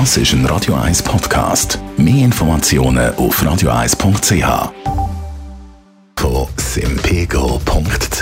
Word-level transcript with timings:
Das 0.00 0.16
ist 0.16 0.32
ein 0.32 0.44
Radio 0.46 0.74
1 0.74 1.04
Podcast. 1.04 1.78
Mehr 1.96 2.24
Informationen 2.24 3.14
auf 3.14 3.40
radio1.ch. 3.40 4.72
Von 6.16 6.48
simpego.ch. 6.56 8.20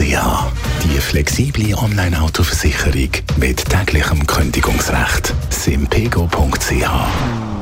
Die 0.84 1.00
flexible 1.00 1.74
Online-Autoversicherung 1.74 3.08
mit 3.38 3.64
täglichem 3.64 4.26
Kündigungsrecht. 4.26 5.32
simpego.ch. 5.48 6.90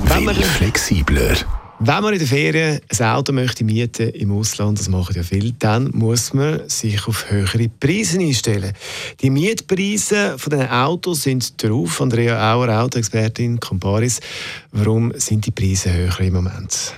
Will 0.07 0.43
flexibler. 0.43 1.37
Wenn 1.83 2.03
man 2.03 2.13
in 2.13 2.19
der 2.19 2.29
Ferien 2.29 2.81
ein 2.91 3.07
Auto 3.07 3.33
möchte 3.33 3.65
mieten 3.65 4.11
im 4.11 4.33
Ausland, 4.33 4.79
das 4.79 4.91
machen 4.91 5.17
ja 5.17 5.23
viele, 5.23 5.55
dann 5.55 5.91
muss 5.95 6.35
man 6.35 6.69
sich 6.69 7.09
auf 7.09 7.31
höhere 7.31 7.71
Preise 7.71 8.19
einstellen. 8.21 8.75
Die 9.23 9.31
Mietpreise 9.31 10.37
von 10.37 10.51
den 10.51 10.69
Autos 10.69 11.23
sind 11.23 11.63
drauf. 11.63 12.03
Andrea 12.03 12.53
Auer, 12.53 12.83
Autoexpertin, 12.83 13.59
Comparis. 13.61 14.21
Warum 14.73 15.15
sind 15.17 15.47
die 15.47 15.53
Preise 15.53 15.91
höher 15.91 16.21
im 16.21 16.35
Moment? 16.35 16.93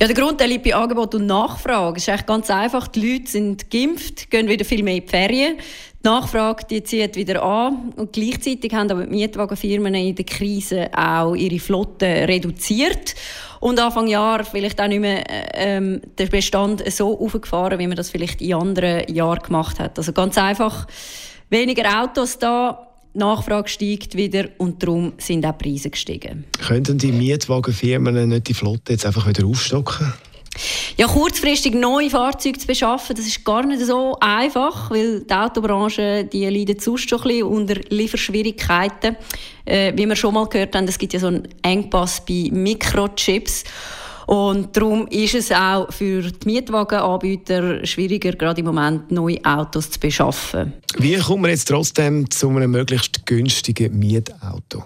Ja, 0.00 0.06
der 0.06 0.16
Grund 0.16 0.40
der 0.40 0.46
liegt 0.46 0.64
bei 0.64 0.74
Angebot 0.74 1.14
und 1.14 1.26
Nachfrage. 1.26 1.98
Es 1.98 2.04
ist 2.04 2.08
eigentlich 2.08 2.26
ganz 2.26 2.48
einfach. 2.48 2.88
Die 2.88 3.12
Leute 3.12 3.30
sind 3.30 3.70
geimpft, 3.70 4.30
gehen 4.30 4.48
wieder 4.48 4.64
viel 4.64 4.82
mehr 4.82 4.96
in 4.96 5.02
die 5.02 5.08
Ferien. 5.08 5.58
Die 6.04 6.08
Nachfrage 6.08 6.64
die 6.68 6.82
zieht 6.82 7.14
wieder 7.14 7.42
an. 7.42 7.92
Und 7.94 8.12
gleichzeitig 8.12 8.72
haben 8.72 8.90
aber 8.90 9.04
die 9.04 9.10
Mietwagenfirmen 9.10 9.94
in 9.94 10.14
der 10.14 10.24
Krise 10.24 10.88
auch 10.96 11.34
ihre 11.34 11.60
Flotte 11.60 12.06
reduziert. 12.06 13.14
Und 13.62 13.78
Anfang 13.78 14.08
Jahr 14.08 14.44
vielleicht 14.44 14.80
auch 14.80 14.88
nicht 14.88 14.98
mehr 14.98 15.22
ähm, 15.54 16.00
der 16.18 16.26
Bestand 16.26 16.82
so 16.92 17.16
aufgefahren, 17.16 17.78
wie 17.78 17.86
man 17.86 17.96
das 17.96 18.10
vielleicht 18.10 18.42
in 18.42 18.54
anderen 18.54 19.06
Jahren 19.14 19.38
gemacht 19.38 19.78
hat. 19.78 19.96
Also 19.98 20.12
ganz 20.12 20.36
einfach 20.36 20.88
weniger 21.48 22.02
Autos 22.02 22.40
da, 22.40 22.88
Nachfrage 23.14 23.68
steigt 23.68 24.16
wieder 24.16 24.48
und 24.58 24.82
darum 24.82 25.12
sind 25.18 25.46
auch 25.46 25.56
Preise 25.56 25.90
gestiegen. 25.90 26.44
Könnten 26.58 26.98
die 26.98 27.12
Mietwagenfirmen 27.12 28.30
nicht 28.30 28.48
die 28.48 28.54
Flotte 28.54 28.94
jetzt 28.94 29.06
einfach 29.06 29.28
wieder 29.28 29.46
aufstocken? 29.46 30.12
Ja, 30.98 31.06
kurzfristig 31.06 31.74
neue 31.74 32.10
Fahrzeuge 32.10 32.58
zu 32.58 32.66
beschaffen, 32.66 33.16
das 33.16 33.26
ist 33.26 33.44
gar 33.44 33.64
nicht 33.64 33.82
so 33.82 34.16
einfach, 34.20 34.90
weil 34.90 35.20
die 35.20 35.34
Autobranche 35.34 36.24
die 36.24 36.46
leidet 36.46 36.82
sonst 36.82 37.08
schon 37.08 37.20
ein 37.20 37.28
bisschen 37.28 37.46
unter 37.46 37.74
Lieferschwierigkeiten. 37.88 39.16
Äh, 39.64 39.92
wie 39.96 40.06
wir 40.06 40.16
schon 40.16 40.34
mal 40.34 40.46
gehört 40.46 40.74
haben, 40.74 40.86
es 40.86 40.98
gibt 40.98 41.14
ja 41.14 41.20
so 41.20 41.28
einen 41.28 41.48
Engpass 41.62 42.24
bei 42.24 42.48
Mikrochips. 42.52 43.64
Und 44.26 44.76
darum 44.76 45.06
ist 45.08 45.34
es 45.34 45.50
auch 45.50 45.92
für 45.92 46.22
die 46.22 46.46
Mietwagenanbieter 46.46 47.84
schwieriger, 47.84 48.32
gerade 48.32 48.60
im 48.60 48.66
Moment 48.66 49.10
neue 49.10 49.44
Autos 49.44 49.90
zu 49.90 50.00
beschaffen. 50.00 50.74
Wie 50.98 51.16
kommt 51.18 51.42
man 51.42 51.50
jetzt 51.50 51.68
trotzdem 51.68 52.30
zu 52.30 52.48
einem 52.50 52.70
möglichst 52.70 53.26
günstigen 53.26 53.98
Mietauto? 53.98 54.84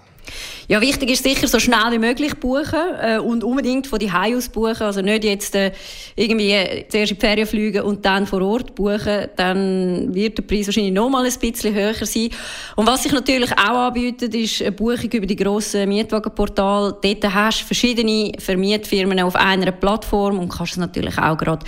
Ja, 0.69 0.81
wichtig 0.81 1.11
ist 1.11 1.23
sicher, 1.23 1.47
so 1.47 1.61
schnell 1.61 1.93
wie 1.93 1.99
möglich 1.99 2.35
buchen 2.35 2.81
äh, 3.01 3.19
und 3.19 3.45
unbedingt 3.45 3.87
von 3.87 4.01
die 4.01 4.11
aus 4.11 4.49
buchen. 4.49 4.83
Also 4.83 5.01
nicht 5.01 5.23
jetzt 5.23 5.55
äh, 5.55 5.71
irgendwie 6.17 6.85
zuerst 6.89 7.13
in 7.13 7.19
die 7.19 7.21
Ferien 7.21 7.47
fliegen 7.47 7.83
und 7.83 8.05
dann 8.05 8.27
vor 8.27 8.43
Ort 8.43 8.75
buchen. 8.75 9.29
Dann 9.37 10.13
wird 10.13 10.39
der 10.39 10.43
Preis 10.43 10.67
wahrscheinlich 10.67 10.93
noch 10.93 11.09
mal 11.09 11.25
ein 11.25 11.33
bisschen 11.39 11.73
höher 11.73 11.95
sein. 11.95 12.31
Und 12.75 12.87
was 12.87 13.05
sich 13.05 13.13
natürlich 13.13 13.53
auch 13.53 13.87
anbietet, 13.87 14.35
ist 14.35 14.61
eine 14.61 14.73
Buchung 14.73 15.11
über 15.13 15.27
die 15.27 15.37
grossen 15.37 15.89
Mietwagenportale. 15.89 16.97
Dort 17.01 17.35
hast 17.35 17.61
du 17.61 17.67
verschiedene 17.67 18.33
Vermietfirmen 18.39 19.21
auf 19.21 19.37
einer 19.37 19.71
Plattform 19.71 20.41
und 20.41 20.49
kannst 20.49 20.73
es 20.73 20.79
natürlich 20.79 21.17
auch 21.17 21.39
gerade 21.39 21.65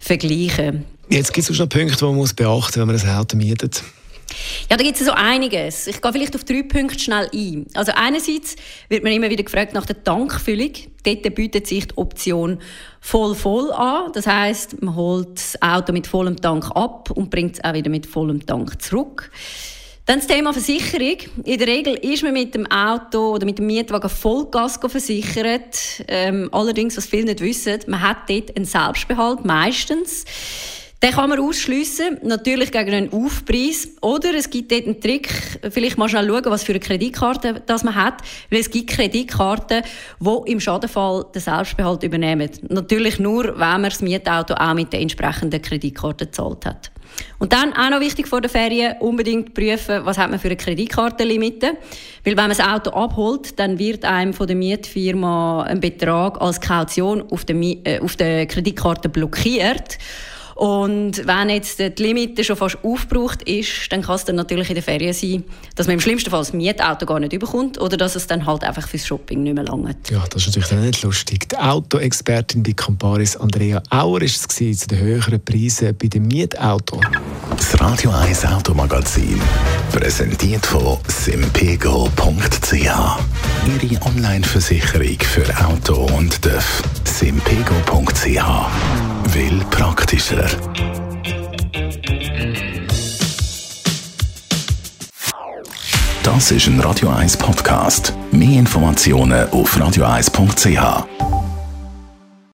vergleichen. 0.00 0.84
Jetzt 1.08 1.32
gibt 1.32 1.48
es 1.48 1.58
noch 1.58 1.68
Punkte, 1.68 1.96
die 1.96 2.04
man 2.04 2.28
beachten 2.36 2.46
muss, 2.46 2.76
wenn 2.76 2.86
man 2.86 2.96
ein 2.96 3.16
Auto 3.16 3.36
mietet. 3.38 3.82
Ja, 4.70 4.76
da 4.76 4.82
gibt 4.82 5.00
es 5.00 5.06
so 5.06 5.12
einiges. 5.12 5.86
Ich 5.86 6.00
gehe 6.00 6.12
vielleicht 6.12 6.34
auf 6.34 6.44
drei 6.44 6.62
Punkte 6.62 6.98
schnell 6.98 7.28
ein. 7.32 7.66
Also 7.74 7.92
einerseits 7.94 8.56
wird 8.88 9.04
man 9.04 9.12
immer 9.12 9.30
wieder 9.30 9.42
gefragt 9.42 9.74
nach 9.74 9.86
der 9.86 10.02
Tankfüllung. 10.02 10.72
Dort 11.04 11.34
bietet 11.34 11.66
sich 11.66 11.88
die 11.88 11.96
Option 11.96 12.58
voll 13.00 13.34
voll 13.34 13.70
an. 13.72 14.12
Das 14.12 14.26
heißt, 14.26 14.82
man 14.82 14.96
holt 14.96 15.36
das 15.36 15.60
Auto 15.60 15.92
mit 15.92 16.06
vollem 16.06 16.36
Tank 16.36 16.70
ab 16.74 17.10
und 17.10 17.30
bringt 17.30 17.56
es 17.56 17.64
auch 17.64 17.74
wieder 17.74 17.90
mit 17.90 18.06
vollem 18.06 18.44
Tank 18.44 18.80
zurück. 18.80 19.30
Dann 20.06 20.18
das 20.18 20.26
Thema 20.26 20.52
Versicherung. 20.52 21.16
In 21.44 21.58
der 21.58 21.66
Regel 21.66 21.94
ist 21.94 22.22
man 22.22 22.34
mit 22.34 22.54
dem 22.54 22.66
Auto 22.70 23.32
oder 23.34 23.46
mit 23.46 23.58
dem 23.58 23.66
Mietwagen 23.66 24.10
Vollgas 24.10 24.78
versichert. 24.86 26.04
Ähm, 26.08 26.50
allerdings, 26.52 26.98
was 26.98 27.06
viele 27.06 27.24
nicht 27.24 27.40
wissen, 27.40 27.80
man 27.86 28.02
hat 28.02 28.28
dort 28.28 28.54
einen 28.54 28.66
Selbstbehalt, 28.66 29.46
meistens. 29.46 30.26
Den 31.04 31.12
kann 31.12 31.28
man 31.28 31.38
ausschliessen, 31.38 32.16
natürlich 32.22 32.72
gegen 32.72 32.94
einen 32.94 33.12
Aufpreis. 33.12 33.88
Oder 34.00 34.32
es 34.34 34.48
gibt 34.48 34.72
dort 34.72 34.86
einen 34.86 35.02
Trick, 35.02 35.28
vielleicht 35.68 35.98
mal 35.98 36.08
schnell 36.08 36.26
schauen, 36.26 36.46
was 36.46 36.62
für 36.62 36.72
eine 36.72 36.80
Kreditkarte 36.80 37.62
das 37.66 37.84
man 37.84 37.94
hat. 37.94 38.22
Weil 38.48 38.60
es 38.60 38.70
gibt 38.70 38.88
Kreditkarten, 38.88 39.82
die 40.18 40.50
im 40.50 40.60
Schadenfall 40.60 41.26
den 41.34 41.42
Selbstbehalt 41.42 42.04
übernehmen. 42.04 42.48
Natürlich 42.70 43.18
nur, 43.18 43.48
wenn 43.48 43.58
man 43.58 43.82
das 43.84 44.00
Mietauto 44.00 44.54
auch 44.54 44.72
mit 44.72 44.94
der 44.94 45.02
entsprechenden 45.02 45.60
Kreditkarte 45.60 46.24
gezahlt 46.24 46.64
hat. 46.64 46.90
Und 47.38 47.52
dann 47.52 47.74
auch 47.74 47.90
noch 47.90 48.00
wichtig 48.00 48.26
vor 48.26 48.40
der 48.40 48.48
Ferien, 48.48 48.96
unbedingt 49.00 49.52
prüfen, 49.52 50.06
was 50.06 50.16
hat 50.16 50.30
man 50.30 50.38
für 50.38 50.48
eine 50.48 50.56
Kreditkartenlimite. 50.56 51.76
Weil 52.24 52.34
wenn 52.34 52.48
man 52.48 52.48
das 52.48 52.60
Auto 52.60 52.92
abholt, 52.92 53.58
dann 53.58 53.78
wird 53.78 54.06
einem 54.06 54.32
von 54.32 54.46
der 54.46 54.56
Mietfirma 54.56 55.64
ein 55.64 55.80
Betrag 55.80 56.40
als 56.40 56.62
Kaution 56.62 57.22
auf 57.30 57.44
der, 57.44 57.56
äh, 57.56 58.00
auf 58.00 58.16
der 58.16 58.46
Kreditkarte 58.46 59.10
blockiert. 59.10 59.98
Und 60.54 61.26
wenn 61.26 61.50
jetzt 61.50 61.78
die 61.80 61.90
Limite 61.98 62.44
schon 62.44 62.56
fast 62.56 62.78
aufgebraucht 62.82 63.42
ist, 63.42 63.90
dann 63.90 64.02
kann 64.02 64.14
es 64.16 64.24
dann 64.24 64.36
natürlich 64.36 64.68
in 64.68 64.74
der 64.74 64.84
Ferien 64.84 65.12
sein, 65.12 65.44
dass 65.74 65.86
man 65.86 65.94
im 65.94 66.00
schlimmsten 66.00 66.30
Fall 66.30 66.40
das 66.40 66.52
Mietauto 66.52 67.06
gar 67.06 67.18
nicht 67.18 67.32
überkommt 67.32 67.80
oder 67.80 67.96
dass 67.96 68.14
es 68.14 68.26
dann 68.26 68.46
halt 68.46 68.62
einfach 68.62 68.86
fürs 68.86 69.06
Shopping 69.06 69.42
nicht 69.42 69.54
mehr 69.54 69.64
langt. 69.64 70.10
Ja, 70.10 70.24
das 70.30 70.42
ist 70.42 70.48
natürlich 70.48 70.68
dann 70.68 70.82
nicht 70.82 71.02
lustig. 71.02 71.48
Die 71.48 71.56
Autoexpertin 71.56 72.62
bei 72.62 72.72
Comparis 72.72 73.36
Andrea 73.36 73.82
Auer 73.90 74.22
ist 74.22 74.36
es 74.36 74.48
gewesen, 74.48 74.78
zu 74.78 74.86
den 74.88 74.98
höheren 74.98 75.44
Preisen 75.44 75.96
bei 75.96 76.06
dem 76.06 76.28
Mietauto. 76.28 77.00
Das 77.50 77.80
Radio 77.80 78.10
1 78.10 78.44
Automagazin, 78.46 79.40
präsentiert 79.90 80.64
von 80.66 80.98
simpego.ch. 81.08 82.88
Ihre 83.66 84.02
Online-Versicherung 84.02 85.18
für 85.20 85.66
Auto 85.66 85.94
und 86.16 86.42
TÜV. 86.42 86.82
simpego.ch 87.04 88.26
will 89.32 89.64
praktischer. 89.70 90.46
Das 96.22 96.50
ist 96.50 96.66
ein 96.66 96.80
Radio 96.80 97.08
1 97.08 97.38
Podcast. 97.38 98.12
Mehr 98.32 98.58
Informationen 98.58 99.48
auf 99.50 99.76
radio1.ch. 99.76 101.43